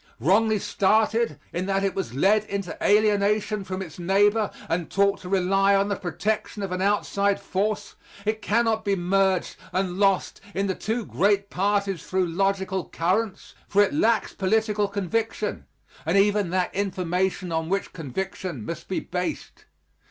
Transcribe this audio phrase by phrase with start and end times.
[0.19, 5.29] Wrongly started, in that it was led into alienation from its neighbor and taught to
[5.29, 7.93] rely on the protection of an outside force,
[8.25, 13.83] it cannot be merged and lost in the two great parties through logical currents, for
[13.83, 15.67] it lacks political conviction
[16.03, 19.65] and even that information on which conviction must be based.